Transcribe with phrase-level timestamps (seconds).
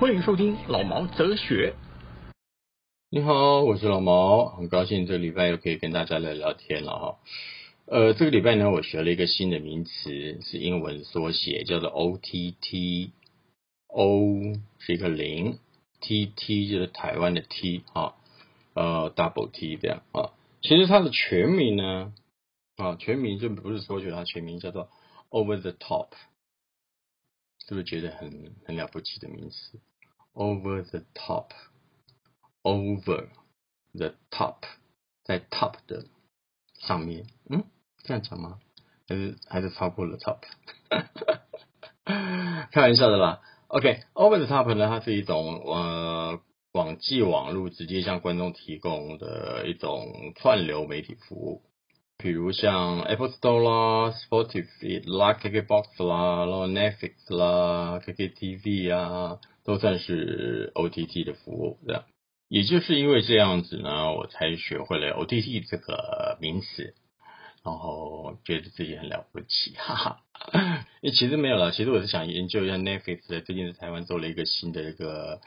[0.00, 1.74] 欢迎收听老毛哲学。
[3.20, 7.18] 你好，我是老毛，很高兴这个礼拜又可以跟大家来聊天了哈。
[7.84, 13.10] 呃，这个礼拜呢，我学了一个新的名词，是英文缩写，叫做 OTT。
[13.88, 15.58] O 是一个零
[16.00, 18.14] ，TT 就是台湾的 T 啊，
[18.72, 20.32] 呃，double T 这样啊。
[20.62, 22.14] 其实它的全名呢，
[22.76, 24.88] 啊，全名就不是缩写，它全名叫做
[25.28, 26.08] Over the Top，
[27.68, 29.78] 是不是觉得很很了不起的名词
[30.32, 31.48] ？Over the Top
[32.62, 33.28] Over
[33.94, 34.56] the top，
[35.24, 36.04] 在 top 的
[36.78, 37.64] 上面，嗯，
[38.04, 38.58] 这样讲吗？
[39.08, 40.40] 还是还是超过了 top？
[42.70, 43.40] 开玩笑的啦。
[43.68, 46.40] OK，Over、the top 呢，它是一种呃
[46.72, 51.62] 广际网络直接向观众提供的一种串流媒体服务，
[52.18, 62.04] 比如像 Apple Store 啦、Spotify 啦、KKBox 啦、然后 Netflix 啦、KKTV 啊，都算是 OTT 的服务这样。
[62.50, 66.94] 也就是因为这样子呢，我才学会了 OTT 这个名词。
[67.62, 70.22] 然后觉得自己很了不起，哈哈。
[71.02, 75.42] 其实没有了，其实我是想研究一下 Netflix 的，最近在台湾做了一个新的一个，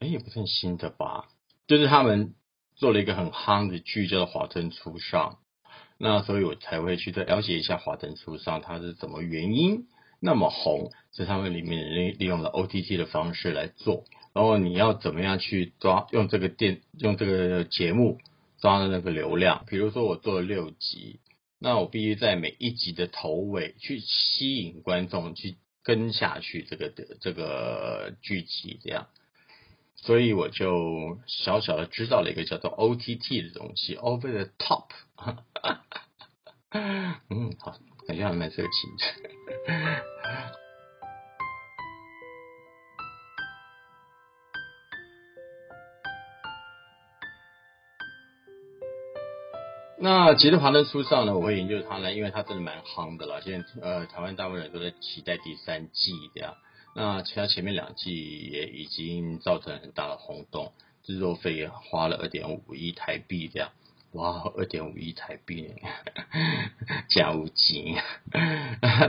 [0.00, 1.28] 哎，也不算新的吧，
[1.68, 2.34] 就是他们
[2.74, 5.38] 做了一个很夯的剧，叫做《华灯初上》。
[5.96, 9.86] 那所以我才会去再了解一下《华灯初上》它是怎么原因
[10.18, 14.02] 那么红，是他们里面利利用了 OTT 的方式来做。
[14.32, 18.18] 然后你要怎么样去抓用这个电用这个节目
[18.60, 19.64] 抓的那个流量？
[19.66, 21.20] 比如说我做了六集。
[21.60, 29.08] 那我必须在每一集的头尾去吸引观众去跟下去这个的这个剧集这样，
[29.96, 34.90] 所以我就小小的知道了一个叫做 OTT 的东西，Over the Top，
[36.70, 40.04] 嗯，好，感觉还蛮色情的。
[50.00, 53.42] 那其实《华灯初上》呢，我会研究它呢，因为它真的蛮夯的了。
[53.42, 56.54] 现在呃，台湾大部分人都在期待第三季这样。
[56.94, 58.14] 那其他前面两季
[58.50, 60.72] 也已经造成很大的轰动，
[61.02, 63.70] 制作费也花了二点五亿台币这样。
[64.12, 65.74] 哇，二点五亿台币，
[67.08, 67.96] 假无金。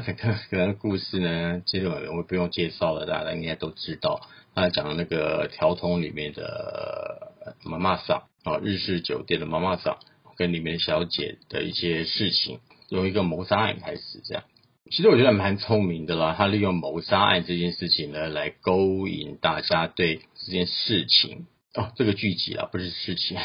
[0.05, 4.27] 整个可能故事呢，其实我我不用介绍了，大家应该都知道。
[4.55, 7.31] 他讲那个条通里面的
[7.63, 9.99] 妈妈桑啊，日式酒店的妈妈桑。
[10.39, 14.45] 跟里面小姐的一些事情，用一个谋杀案开始这样。
[14.89, 21.45] 其实我觉得蛮聪明的啦，他利用谋杀案这件事情呢，来勾引大家对这件事情
[21.75, 23.37] 哦，这个剧集啊，不是事情，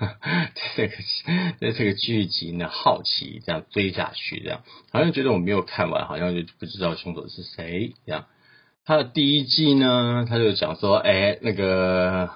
[0.74, 0.94] 这个
[1.60, 8.24] 对这个剧集呢好奇，这样追下去，这样好像觉得我没有看完，好像就不知道凶手是谁这样。
[8.86, 12.30] 他的第一季呢，他就讲说，哎，那个。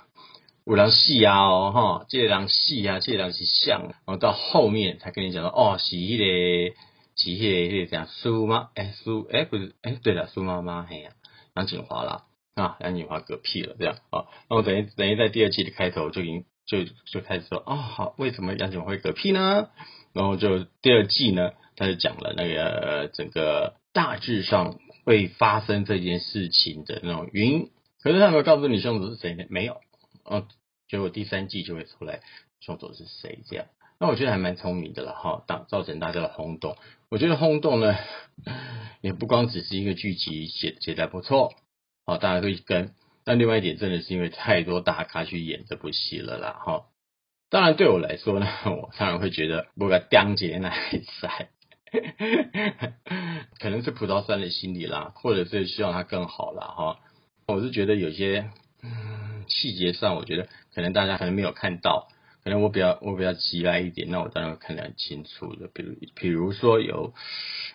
[0.69, 6.77] 五郎戏啊，哦哈，这郎戏啊，这郎是像，然后到后面才跟你讲说，哦，是迄个，
[7.17, 11.12] 是迄个，迄个讲苏妈，哎苏，哎不是，哎对了，苏妈妈，嘿呀，
[11.57, 12.25] 杨锦华啦，
[12.55, 19.71] 啊，杨锦华嗝屁了，这样啊，那我等于等于在第二季的开头就已经就就开始说，哦好，为什么杨锦华会嗝屁呢？
[20.12, 27.71] 然后就第二季呢，他就讲了那个整个大致上会发生这件事情的那种原因，
[28.03, 29.45] 可是他没有告诉你凶手是谁呢？
[29.49, 29.78] 没有，
[30.31, 30.47] 嗯。
[30.88, 32.21] 结果第三季就会出来
[32.60, 33.66] 凶手是谁这样，
[34.00, 36.76] 那我觉得还蛮聪明的了哈，造造成大家的轰动。
[37.10, 37.94] 我觉得轰动呢，
[39.00, 41.53] 也不光只是一个剧集写写的不错，
[42.06, 42.94] 好大家可以跟。
[43.25, 46.86] 但另外一点真的是因为太多大咖去演这部戏了啦哈。
[47.51, 51.51] 当然对我来说呢，我当然会觉得不该张杰那一赛，
[53.59, 57.01] 可能是葡萄酸的心理啦，或者是希望他更好了哈。
[57.47, 58.51] 我是觉得有些。
[59.48, 62.09] 细节上，我觉得可能大家可能没有看到，
[62.45, 65.68] 可能我比较我比较急来一点，那我当然会看得很清楚的。
[65.72, 67.12] 比如，比如说有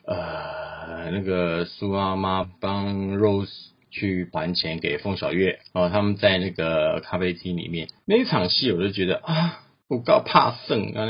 [0.05, 3.51] 呃那个苏阿妈帮 Rose
[3.91, 11.07] 去还钱给凤小月，哦，他们在那个咖啡厅里面那一场戏，我就觉得啊，我告怕胜啊！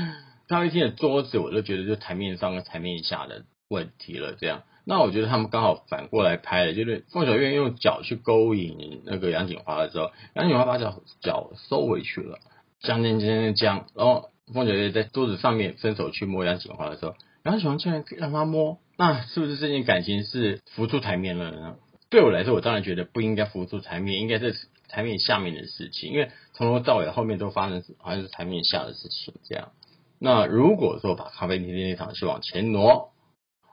[0.48, 4.62] 咖啡厅的桌子，我都觉得就台面上跟台面下的问题了，这样。
[4.84, 12.38] 那我觉得他们刚好反过来拍了，就是凤小岳用脚去勾引那个杨锦华的时候，杨锦华把脚脚收回去了，
[12.80, 17.14] 将将将将，然后凤小岳在桌子上面伸手去摸杨锦华的时候，
[17.44, 21.76] 杨锦华竟然让他摸，那是不是这件感情是浮出台面了呢？
[22.10, 24.54] 对我来说，我当然觉得不应该浮出台面，应该是
[24.88, 29.70] 台面下面的事情，因为从头到尾后面都发生好像是台面下的事情这样。
[30.18, 33.12] 那如果说把咖啡厅那场戏往前挪，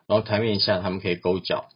[0.09, 1.69] 然后台面下他们可以勾脚，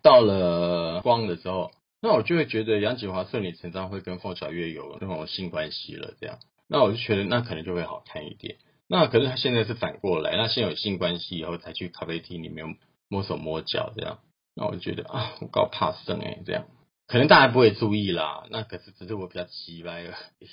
[0.00, 6.38] 到了光的时候，那我就会觉得杨锦华顺理成章会跟凤小月有那种性关系了，这样，
[6.68, 8.58] 那我就觉得那可能就会好看一点。
[8.88, 12.76] 那可是他现在是反过来，那先有性关系以后才去咖啡厅里面
[13.08, 14.20] 摸手摸脚这样，
[14.54, 16.66] 那我就觉得啊，我搞怕生哎，这样
[17.08, 20.46] 可能大家不会注意啦，那可是只是我比较奇怪而已。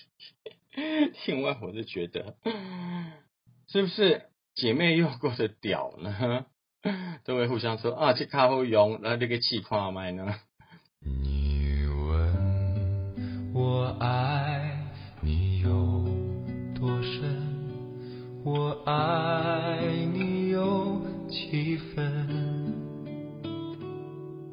[1.28, 2.36] 另外，我是觉得。
[3.70, 4.24] 是不是
[4.56, 6.46] 姐妹用过的屌呢？
[7.26, 10.36] 都会互相说啊，这卡好用，那这个气跨麦呢？
[11.04, 14.78] 你问我爱
[15.22, 15.70] 你有
[16.74, 17.22] 多深，
[18.44, 19.80] 我爱
[20.14, 22.74] 你有几分，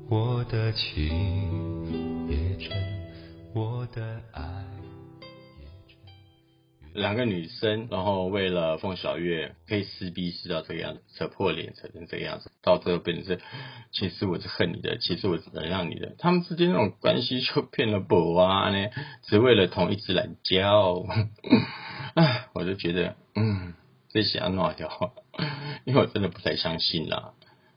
[0.09, 2.71] 我的情也真，
[3.55, 4.74] 我的爱。
[6.95, 13.41] 两个女生，然后为了凤小月可以撕逼撕到这个样子，扯破脸扯成这个样子，到最后变成是，
[13.93, 18.89] 其实我是恨你的，其实我是原谅你的，他们之间那种关系就变了不啊呢？
[19.27, 20.63] 只为了同一只懒觉，
[22.15, 23.75] 唉， 我就觉得，嗯，
[24.11, 24.89] 这些要闹掉，
[25.85, 27.33] 因为我真的不太相信啦。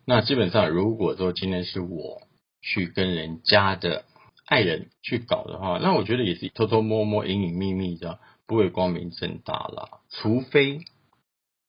[0.05, 2.21] 那基本上，如果说今天是我
[2.61, 4.05] 去跟人家的
[4.45, 8.19] 爱人去搞的话，那我觉得也是偷偷摸摸、隐隐秘秘的。
[8.47, 10.79] 不会光明正大啦，除非，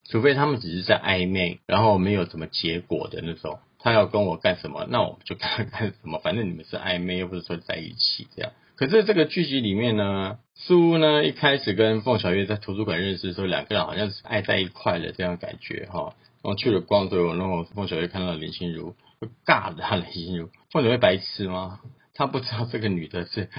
[0.08, 8.52] 除非他们只是在暧昧，然后没有什么结果的那种，他要跟我干什么，那我们就干干什么，反正你们是暧昧，又不是说在一起这样。
[8.76, 16.14] 可是这个剧集里面呢，苏呢一开始跟凤小岳在图书馆认识的时候，两个人好像是爱在一块的这样感觉哈。
[16.42, 21.80] 然后去了光之后，然后凤小岳看到林心如，就尬的他林心如，凤小岳白痴吗？
[22.14, 23.50] 他不知道这个女的是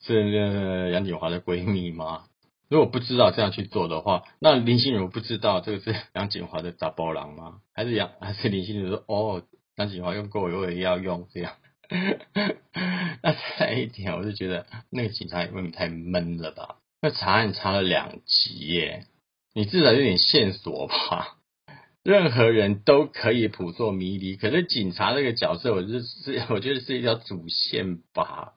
[0.00, 2.24] 是杨锦华的闺蜜吗？
[2.68, 7.60] 如果不知道这样去做的话，那林心如不知道这个是 杨锦华的打包郎吗？
[7.72, 9.42] 还是杨还是林心如说哦，
[9.76, 11.52] 杨锦华用过，我也要用这样？
[13.22, 16.76] 那再一点，我就觉得那个警察也未免太闷了吧？
[17.02, 19.06] 那查案查了两集耶，
[19.54, 21.36] 你至少有点线索吧？
[22.02, 28.54] 任何人都可以捕捉迷离，可是警察这个角色，我就是我觉得是一条主线吧？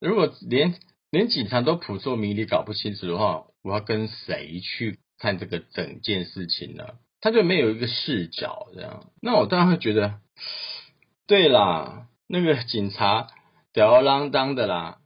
[0.00, 0.74] 如果连
[1.14, 6.98] 连警察都扑朔迷离搞不清楚的话，我要跟谁去看这个整件事情呢？
[7.20, 10.20] 他就没有一个视角这样，那我当然会觉得，
[11.26, 13.28] 对啦，那个警察
[13.72, 14.98] 吊儿郎当的啦，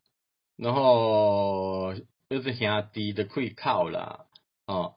[0.57, 1.95] 然后
[2.31, 4.25] 又是兄弟的可以靠啦，
[4.67, 4.95] 哦，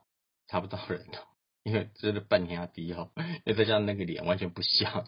[0.48, 1.28] 查不到人哦，
[1.62, 3.10] 因为这是半兄弟哦，
[3.44, 5.04] 又再加上那个脸完全不像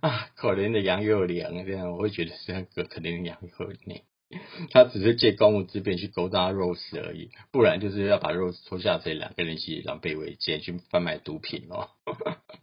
[0.00, 4.00] 啊，可怜的杨佑良这样，我会觉得是很可可怜的杨佑良。
[4.70, 11.88] 他只是借公务之便去勾搭 Rose 而已，不然就是要把 Rose 拖下水，两个人一起狼狈为奸去贩卖毒品哦。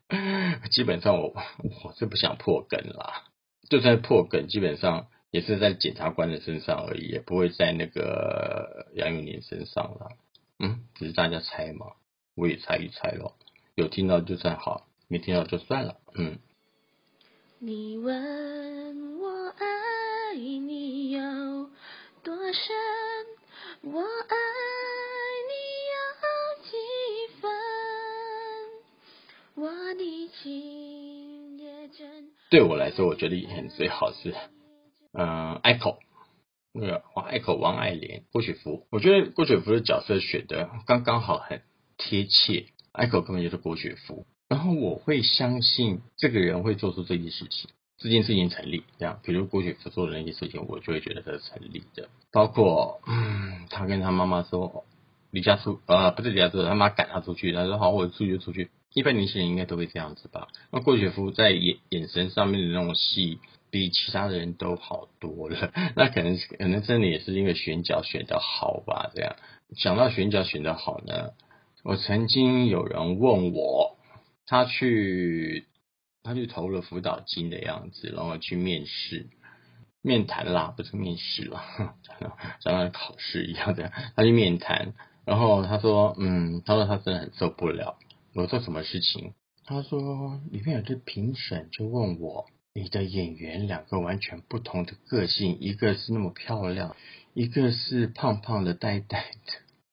[0.72, 1.34] 基本上我
[1.84, 3.24] 我是不想破梗啦，
[3.70, 10.12] 就算破梗，基本上也是在检察官的身上而已，也不会在那个杨永年身上了。
[10.60, 11.88] 嗯，只是大家猜嘛，
[12.36, 13.36] 我也猜一猜咯。
[13.74, 15.98] 有听到就算好，没听到就算了。
[16.14, 16.38] 嗯。
[17.58, 21.05] 你问我爱你
[23.82, 24.36] 我爱
[25.50, 25.54] 你
[25.92, 25.98] 有
[26.64, 26.78] 几
[27.42, 27.50] 分，
[29.56, 32.30] 我的情也真。
[32.52, 34.36] 对我来说，我觉得很最好是，
[35.14, 35.98] 嗯，Echo，
[36.72, 41.64] 那个王 Echo 王爱莲郭雪芙，我觉得郭雪芙的角色选的刚刚好，很
[41.98, 44.28] 贴切，Echo 根本就是郭雪芙。
[44.48, 48.84] 然后我会相信这个人会做出这件事情，这件事情成立。
[49.00, 52.10] 这样，比如郭雪芙做的那些事情，我就会觉得它是成立的。
[52.32, 54.84] 包括，嗯，他跟他妈妈说
[55.32, 58.70] 离家出，呃，不是离家出，他妈赶他出去，他说好，我出去就出去。
[58.94, 60.48] 一般年轻人应该都会这样子吧？
[60.72, 65.72] 那郭雪芙在眼眼神上面的那种戏，比其他的人都好多了。
[65.96, 69.12] 那可能可能真的也是因为选角选的好吧？
[69.16, 69.36] 这样，
[69.76, 71.32] 想到选角选的好呢，
[71.84, 73.96] 我曾经有人问我。
[74.48, 75.66] 他去，
[76.26, 79.30] 他去投了辅导金的样子，然后去面试、
[80.02, 81.62] 面谈啦，不是面试了，
[82.60, 83.92] 像像考试一样的。
[84.16, 88.00] 他去面谈，然后他说，嗯，他说他真的很受不了。
[88.34, 89.34] 我说什么事情？
[89.66, 96.96] 他说里面有个评审就问我，你的演员两个完全不同的个性，一个是那么漂亮，
[97.36, 99.32] 一个是胖胖的呆呆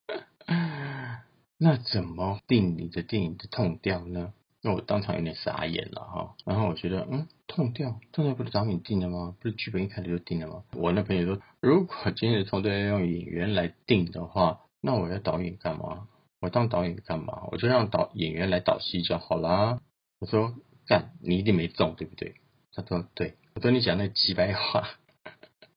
[0.08, 0.18] 的，
[1.58, 4.32] 那怎么定你的电影的痛调呢？
[4.62, 9.34] 那我当场有点傻眼了哈，然后我觉得，嗯，痛掉，痛掉不是导演定的吗？
[9.40, 10.62] 不是剧本一开始就定的吗？
[10.74, 16.06] 我那朋友说，如果今天的痛调要用演员来定的话，那我要导演干嘛？
[16.40, 17.48] 我当导演干嘛？
[17.50, 19.80] 我就让导演员来导戏就好啦。
[20.20, 20.54] 我说，
[20.86, 22.34] 干，你一定没中，对不对？
[22.72, 23.34] 他说，对。
[23.54, 24.88] 我说你讲那几白话。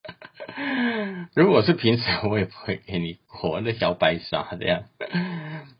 [1.33, 4.83] 如果是平时，我也不会给你活的小白傻这样。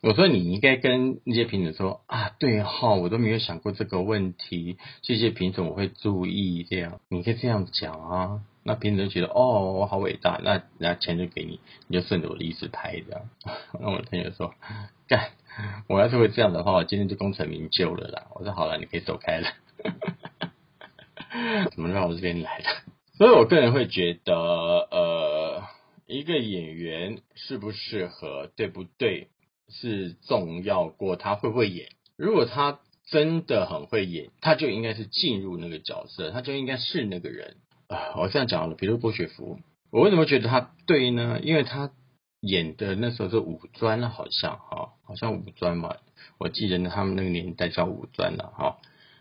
[0.01, 6.99] 我说你应该跟那些评审说啊，对哈，我都没有想过这个问题，谢谢评审，我会注意这样。
[7.09, 13.29] 你可以这样讲啊，那评审觉得哦，我好伟大，那那钱就给你，你就顺着我的意思拍这样。
[13.79, 14.53] 那我的朋友说，
[15.07, 15.31] 干，
[15.87, 18.27] 我要是会这样的话，我今天就功成名就了啦。
[18.35, 19.47] 我说好了，你可以走开了。
[21.71, 22.65] 怎么绕我这边来的？
[23.17, 25.63] 所以我个人会觉得，呃，
[26.05, 29.29] 一个演员适不适合，对不对，
[29.69, 31.89] 是重要过他会不会演。
[32.17, 32.79] 如果他
[33.09, 37.57] 真的很会演，他就应该是进入那个角色，他就应该是那个人
[37.87, 38.15] 啊。
[38.17, 39.59] 我这样讲了，比如郭雪芙，
[39.91, 41.39] 我为什么觉得他对呢？
[41.41, 41.91] 因为他
[42.41, 45.95] 演的那时候是五专，好像哈，好像五专嘛，
[46.37, 48.77] 我记得他们那个年代叫五专了哈。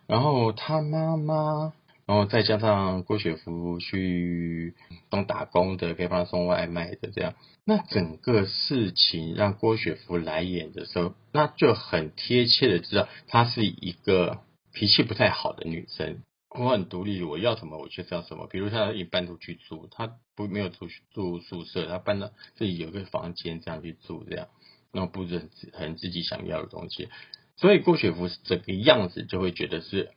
[0.07, 1.73] 然后他妈妈。
[2.07, 4.75] 然后再加上郭雪芙去
[5.09, 7.35] 当打工的，可以帮他送外卖的，这样，
[7.65, 14.41] 那整个事情让郭雪芙来演的时候，那就很贴切的知道她是一个
[14.75, 16.23] 脾气不太好的女生。
[16.51, 18.47] 我很独立，我要什么我就是要什么。
[18.49, 24.49] 比如她一搬出去住，她不没有住住宿舍，她搬到自己有个房间这样去住，这样，
[24.93, 27.09] 然后布置很自己想要的东西。
[27.57, 30.11] 所以郭雪芙整个样子就会觉得是。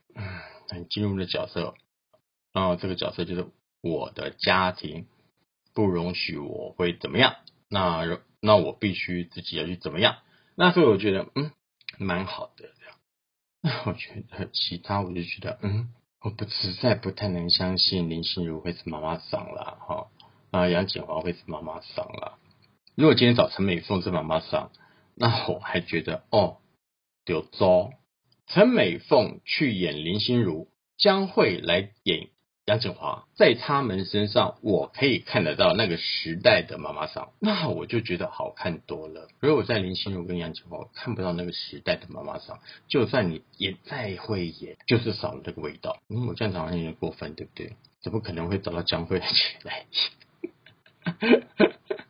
[0.67, 1.75] 很进入的角色，
[2.53, 3.47] 然后这个角色就是
[3.81, 5.07] 我的家庭
[5.73, 7.35] 不容许我会怎么样，
[7.69, 10.17] 那那我必须自己要去怎么样，
[10.55, 11.51] 那所以我觉得嗯
[11.97, 12.95] 蛮好的这样，
[13.61, 20.07] 那我觉得其他我就觉得嗯我不实在不太能相信林心如会是妈妈桑了哈，
[20.51, 22.37] 啊杨锦华会是妈妈桑了，
[22.95, 24.71] 如果今天找陈美凤是妈妈桑，
[25.15, 26.57] 那我还觉得哦
[27.25, 27.91] 有招。
[28.47, 32.29] 陈美凤去演林心如，将会来演
[32.65, 39.27] 杨振华，在他们身上，我可以看得到那个时代的妈妈桑，那我就觉得好看多了。
[39.39, 45.97] 如果在林心如跟杨振华，看不到那个时代的妈妈桑，就算你演再会演，就是少了那个味道。
[46.09, 47.73] 嗯，我这样讲好像有点过分，对不对？
[48.01, 49.21] 怎么可能会找到江蕙
[49.63, 49.85] 来？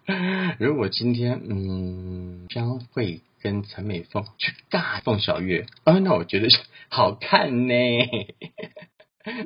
[0.60, 3.22] 如果今天，嗯，江蕙。
[3.41, 6.50] 跟陈美凤去尬凤小月啊，那我觉得
[6.89, 7.74] 好看呢。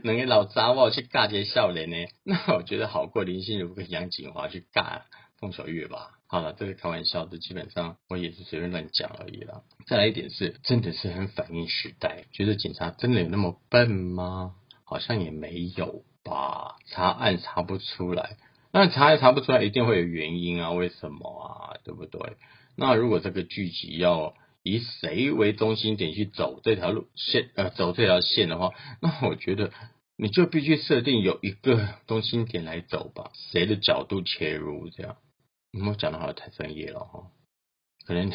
[0.03, 5.01] 能给老杂我去尬些笑脸呢，那我觉得好过林心如跟杨锦华去尬
[5.39, 6.11] 凤小月吧。
[6.27, 9.63] 好了，这个开玩笑的，基本上我也是随便乱讲而已啦。
[9.87, 12.25] 再来一点是，真的是很反映时代。
[12.31, 14.53] 觉得警察真的有那么笨吗？
[14.85, 16.75] 好像也没有吧。
[16.85, 18.37] 查案查不出来，
[18.71, 20.71] 那查也查不出来，一定会有原因啊？
[20.71, 21.75] 为什么啊？
[21.83, 22.37] 对不对？
[22.75, 29.71] 那如果这个剧集要以谁为中心点去走这条路线，呃，走这条线的话， 那我觉得
[30.17, 35.17] 你就必须设定有一个中心点来走吧，谁的角度切入这样。
[35.87, 37.31] 我讲的好像太专业了哈，
[38.05, 38.31] 可能。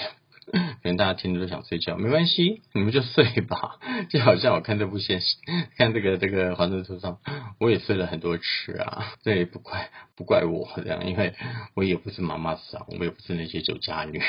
[0.52, 3.78] 可能大家听着都想睡觉，没关系，你们就睡吧。
[4.10, 5.36] 就好像我看这部现实，
[5.76, 7.14] 看这个这个《黄色书上》，
[7.58, 9.14] 我也睡了很多次啊。
[9.22, 11.34] 这也不怪不怪我这样，因为
[11.74, 14.20] 我也不是妈妈桑，我也不是那些酒家女。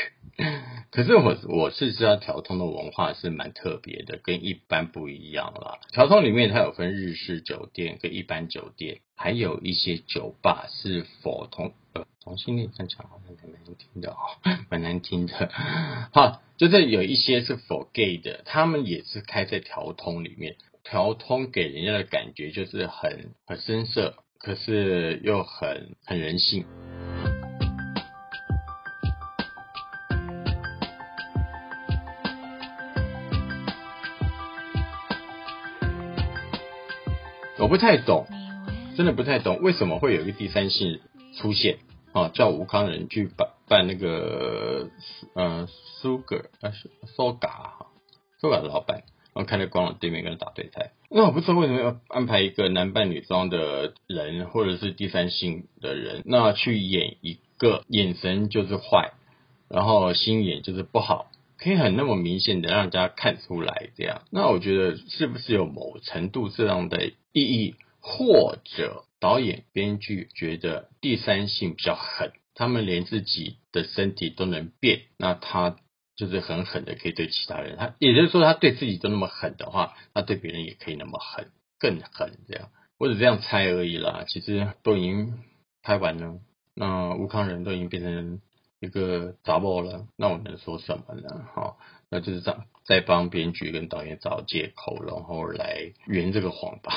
[0.92, 5.78] 可是我我是知道调通的文化是蛮特别的，跟一般不一样啦。
[5.92, 11.74] 调通里面它有分日式酒店跟一般酒店，还有一些酒吧是否同。
[12.24, 14.18] 同性恋看起来好像蛮难听的哦，
[14.70, 15.50] 蛮难听的。
[16.14, 20.56] 好，就是有一些是否 gay 的，他们也是开在调通里面。
[20.84, 26.66] 调通给人家的感觉就是很很深色，可是又很很人性。
[37.60, 38.28] 我不太懂，
[38.96, 41.02] 真的不太懂为什么会有一个第三性
[41.36, 41.80] 出现。
[42.24, 44.90] 啊，叫吴康仁去办办那个
[45.34, 45.68] 呃
[46.02, 46.72] 苏格呃
[47.16, 47.88] 苏嘎哈
[48.40, 50.92] 苏嘎的老板，然后开在广场对面跟他打对台。
[51.10, 59.14] 那我不知道为什么要安排一个男扮女装的人，或者是第三性的人，那去演一个眼神就是坏，
[59.70, 64.22] 然后心眼就是不好，可以很那么明显的让人家看出来这样。
[64.32, 67.76] 那我觉得是不是有某程度这样的意义，
[68.10, 75.76] 或者导演编剧觉得第三性比较狠，他们连自己的身体都能变，那他
[76.16, 82.70] 就是狠狠的可以对其他人，他也就是说他对自己都那么狠的话，他对别人也可以那么狠，更狠这样。
[82.98, 85.44] 我只这样猜而已啦，其实都已经
[85.84, 86.40] 拍完了，
[86.74, 88.40] 那吴康仁都已经变成
[88.80, 91.46] 一个杂包了，那我能说什么呢？
[91.54, 91.76] 哈，
[92.10, 96.94] 那就是在在帮编剧跟导演找借口，然后来圆这个谎吧。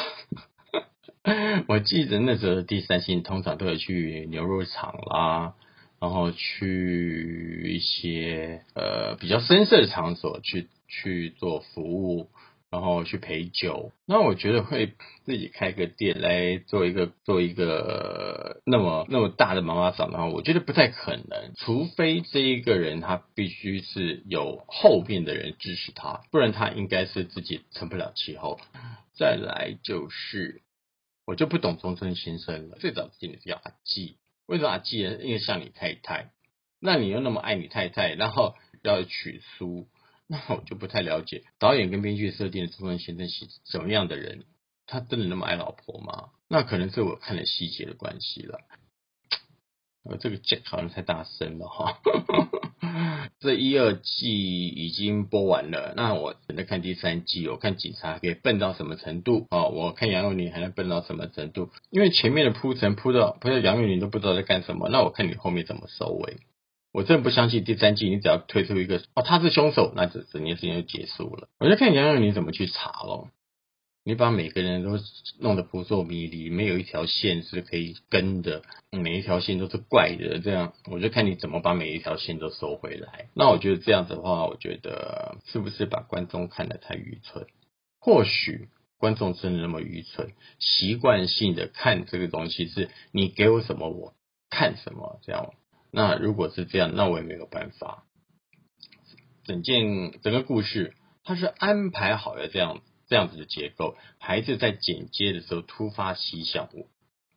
[1.68, 5.54] 我记得那时候第三性通常都会去牛肉厂啦，
[6.00, 12.28] 然后去一些呃比较深色的场所去去做服务。
[12.72, 28.60] 然后去陪酒，那我觉得会自己开个店来做一个做一个那么那么大的妈妈桑的话，我觉得不太可能，除非这一个人他必须是有后面的人支持他，不然他应该是自己成不了气候。
[29.18, 30.62] 再来就是，
[31.30, 35.16] 我就不懂中村先生了，最早进的是叫阿纪，为什么阿纪呢？
[35.22, 36.32] 因为像你太太，
[36.80, 39.86] 那你又那么爱你太太，然后要娶苏。
[40.26, 44.44] 那我就不太了解导演跟编剧设定的中村先生是什么样的人，
[44.86, 46.30] 他真的那么爱老婆吗？
[46.48, 48.58] 那可能是我看了细节的关系了。
[50.02, 52.00] 呃，这个讲好像太大声了哈。
[53.40, 57.48] 这一二季已经播完了，那我等着看第三季。
[57.48, 59.68] 我看警察可以笨到什么程度哦？
[59.68, 61.70] 我看杨佑宁还能笨到什么程度？
[61.90, 66.38] 因为前面的铺陈铺到铺到杨佑宁都不知道在干什么，那我看你后面怎么收尾。
[66.92, 71.48] 我真的不相信第三季，你只要推出一个哦，他是凶手，那整整件事情就结束了。
[71.60, 73.28] 我就看杨洋你怎么去查喽。
[74.02, 74.98] 你把每个人都
[75.38, 83.28] 弄得扑朔迷离，没有一条线是可以跟的，每一条线都是怪的，这样我就看你怎么把每一条线都收回来。
[83.34, 87.46] 那我觉得这样子的话，我觉得是不是把观众看得太愚蠢？
[88.00, 94.14] 或许观众真的那么愚蠢，习惯性的看这个东西是你给我什么我
[94.48, 95.52] 看什么这样。
[95.92, 98.04] 那如果是这样，那我也没有办法。
[99.44, 106.70] 整件整个故事，它是安排好的这样这样子的结构，孩子在剪接的时候突发奇想，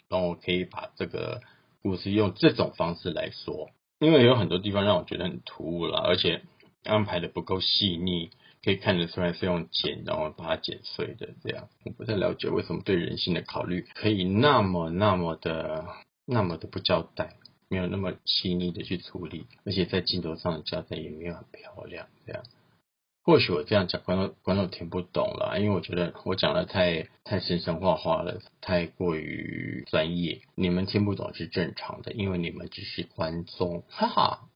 [0.08, 1.42] 然后可以把这个
[1.82, 3.72] 故事用这种方式来说。
[4.00, 6.44] 因为有很多地方让我觉得很突兀了，而且
[6.84, 8.30] 安排的不够细腻，
[8.64, 11.68] 可以看得出来是用剪，然后把它剪碎的这样。
[11.84, 15.86] 我不太了解为什么对人性的考虑可以那么那么的
[16.26, 17.34] 那么的不交代。
[17.70, 22.06] 没有那么细腻的去处理，而且在镜头上的交代也没有很漂亮。
[22.28, 22.44] 这样，
[23.26, 34.50] 或许我这样讲，观众观众听不懂了，因为我觉得我讲的太太神神化化了，太过于专业，你们听不懂是正常的，因为你们只是观众，哈哈。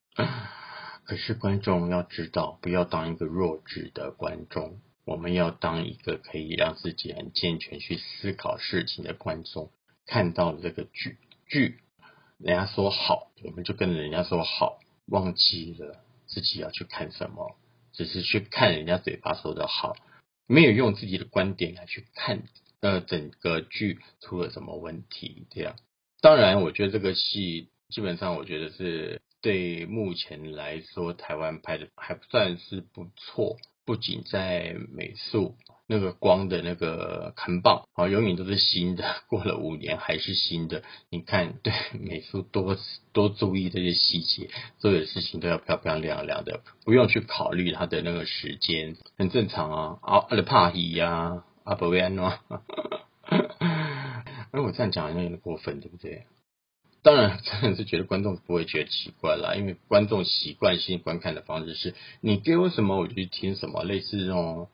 [1.06, 9.72] 可是观众要知道，不要当一个弱智的观众，我们要当一个可以让自己很健全去思考事情的观众。
[10.06, 11.80] 看到这个剧剧。
[12.40, 17.56] 人家说好，我们就跟着人家说好，忘记了自己要去看什么，
[17.98, 19.98] 只是去看人家嘴巴说的好，
[20.46, 22.44] 没有用自己的观点来去看
[22.80, 25.48] 呃整个剧出了什么问题。
[25.50, 25.76] 这样，
[26.22, 33.58] 当然，我觉得这个戏基本上，我觉得是对目前来说，台湾拍的还算是不错，
[33.88, 35.56] 不仅在美术。
[35.90, 40.84] 那个光的那个看棒啊，永远都是新的， 过了五年还是新的。
[41.10, 42.78] 你看，对 美术多
[43.14, 50.00] 多注意这些细节，所有的事情都要漂漂亮亮的，不用去考虑它的那个时间，很正常啊。
[50.02, 52.38] 啊，阿帕伊呀，阿伯维安诺，
[54.52, 56.26] 那 我这样讲好像有点过分，对不对？
[57.08, 64.68] 当然，真的是觉得观众不会觉得奇怪啦， 因为观众习惯性观看的方式是，你给我什么我就听什么，类似这种。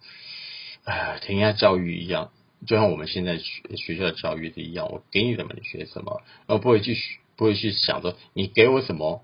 [0.84, 2.32] 哎，填鸭教育一样，
[2.66, 6.98] 就像我们现在学学校的教育的一样，我给你什么，你学什么，而不会去
[7.38, 9.24] 不会去想着你给我什么，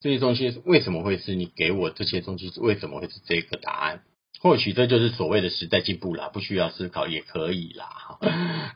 [0.00, 4.02] 这些东西为什么会是你给我这些东西，为什么会是这个答案？
[4.40, 8.11] 或许这就是所谓的时代进步啦，不需要思考也可以啦。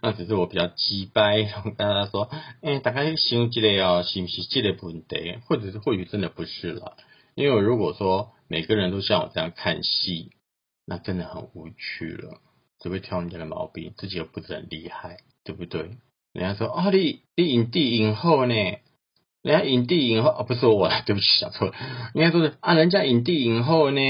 [0.02, 2.30] 那 只是我比较鸡掰，跟 大家说，
[2.62, 5.38] 哎，大概想这个哦，是不是这个问题？
[5.46, 6.96] 或者是或许真的不是了，
[7.34, 10.32] 因为如果说每个人都像我这样看戏。
[10.88, 12.38] 那真的很无趣了，
[12.78, 15.98] 只会挑人家的毛病，自己又不是很厉害，对不对？
[16.32, 18.54] 人家说啊，你你影帝影后呢？
[19.42, 21.74] 人家影帝影后啊，不是我， 对不起，讲错了。
[22.14, 24.00] 应该说是啊，人家影帝影后呢，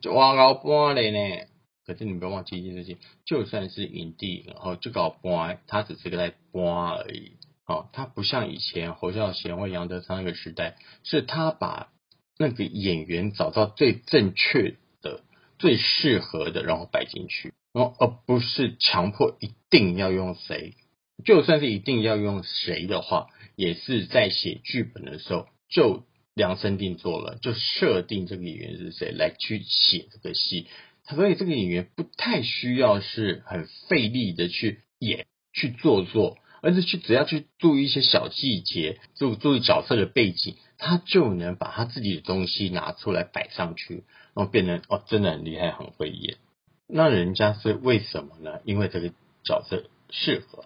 [0.00, 1.46] 就哇搞半嘞呢。
[1.86, 7.32] 可是你不要忘记一件事情，就算是影帝然后，就搞半，他只是个在半而已。
[7.64, 11.92] 哦，他不像以前侯孝贤或杨德昌那个时代，是他把
[12.38, 15.22] 那个演员找到最正确的、
[15.58, 20.74] 最适合的，然后摆进去，然后而不是强迫一定要用谁。
[21.24, 30.68] 就算是一定要用谁的话，也是在写剧本的时候就量身定做了，就设定这个演员是谁来去写这个戏。
[31.08, 46.36] 所以这个演员不太需要是很费力的去演、去做作，而是去只要去注意一些小细节，注注意角色的背景，他就能把他自己的东西拿出来摆上去，然后变成哦，真的很厉害，很会演。
[46.88, 48.60] 那人家是为什么呢？
[48.64, 49.12] 因为这个
[49.44, 50.64] 角色适合。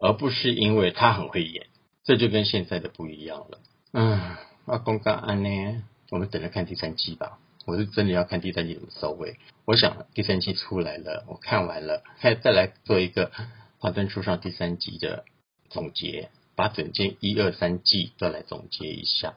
[0.00, 1.66] 而不是因为他很会演，
[2.04, 3.58] 这就跟现在的不一样了。
[3.92, 5.82] 嗯，阿公告安呢？
[6.10, 7.40] 我们等着看第三季吧。
[7.68, 9.36] 我是真的要看第三季怎么收尾。
[9.66, 13.26] 我想第三季出来了，我看完了，再再来做一个
[13.76, 15.26] 《华灯初上》第三集的
[15.68, 19.34] 总结，把整件一二三季都来总结一下。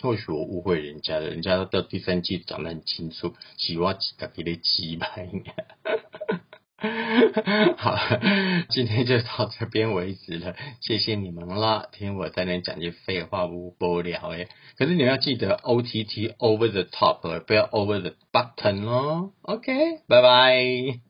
[0.00, 5.14] 或许我误会人家了，人家到第三季讲得很清楚，希望几个别的鸡吧。
[7.76, 7.96] 好，
[8.68, 11.86] 今天就到这边为止了，谢谢你们啦！
[11.92, 19.32] 听我在那讲句废话无不聊诶，可是你们要记得 O T T over the top，不要 over the button 哦。
[19.42, 21.00] OK，拜拜。